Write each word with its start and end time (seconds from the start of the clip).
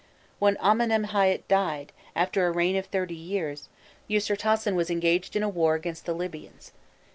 When 0.39 0.55
Amenemhâît 0.55 1.43
died, 1.47 1.91
after 2.15 2.47
a 2.47 2.51
reign 2.51 2.75
of 2.75 2.87
thirty 2.87 3.13
years, 3.13 3.69
Ûsirtasen 4.09 4.73
was 4.73 4.89
engaged 4.89 5.35
in 5.35 5.43
a 5.43 5.47
war 5.47 5.75
against 5.75 6.07
the 6.07 6.13
Libyans. 6.13 6.71